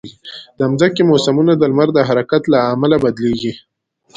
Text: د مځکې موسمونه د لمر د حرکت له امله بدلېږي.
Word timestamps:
د 0.57 0.59
مځکې 0.71 1.01
موسمونه 1.09 1.53
د 1.57 1.63
لمر 1.71 1.89
د 1.93 1.99
حرکت 2.09 2.43
له 2.53 2.57
امله 2.73 2.95
بدلېږي. 3.03 3.53